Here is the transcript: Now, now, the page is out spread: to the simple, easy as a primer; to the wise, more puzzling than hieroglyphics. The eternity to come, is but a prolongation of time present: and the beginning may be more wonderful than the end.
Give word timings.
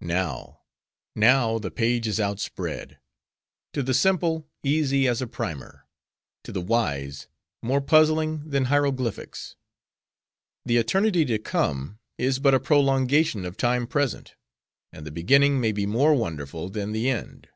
Now, 0.00 0.62
now, 1.14 1.58
the 1.58 1.70
page 1.70 2.06
is 2.06 2.18
out 2.18 2.40
spread: 2.40 2.98
to 3.74 3.82
the 3.82 3.92
simple, 3.92 4.48
easy 4.62 5.06
as 5.06 5.20
a 5.20 5.26
primer; 5.26 5.84
to 6.44 6.52
the 6.52 6.62
wise, 6.62 7.28
more 7.62 7.82
puzzling 7.82 8.48
than 8.48 8.64
hieroglyphics. 8.72 9.56
The 10.64 10.78
eternity 10.78 11.26
to 11.26 11.38
come, 11.38 11.98
is 12.16 12.38
but 12.38 12.54
a 12.54 12.60
prolongation 12.60 13.44
of 13.44 13.58
time 13.58 13.86
present: 13.86 14.36
and 14.90 15.04
the 15.06 15.10
beginning 15.10 15.60
may 15.60 15.72
be 15.72 15.84
more 15.84 16.14
wonderful 16.14 16.70
than 16.70 16.92
the 16.92 17.10
end. 17.10 17.50